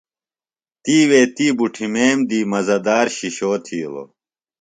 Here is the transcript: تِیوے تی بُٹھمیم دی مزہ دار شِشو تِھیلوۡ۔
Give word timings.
تِیوے 0.83 1.21
تی 1.35 1.47
بُٹھمیم 1.57 2.19
دی 2.29 2.39
مزہ 2.51 2.77
دار 2.85 3.05
شِشو 3.17 3.51
تِھیلوۡ۔ 3.65 4.09